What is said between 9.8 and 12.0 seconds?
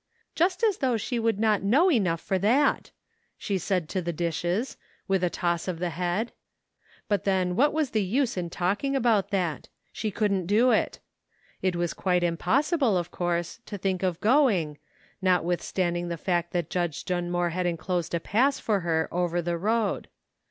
she couldn't do it. It was